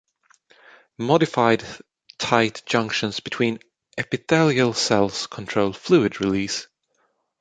Modified 0.97 1.63
tight 2.17 2.63
junctions 2.65 3.19
between 3.19 3.59
epithelial 3.99 4.73
cells 4.73 5.27
control 5.27 5.73
fluid 5.73 6.19
release. 6.19 6.65